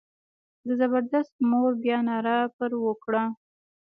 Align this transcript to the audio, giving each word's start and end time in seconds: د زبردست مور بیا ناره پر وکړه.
د 0.65 0.67
زبردست 0.79 1.35
مور 1.49 1.71
بیا 1.83 1.97
ناره 2.09 2.37
پر 2.57 2.71
وکړه. 2.85 3.23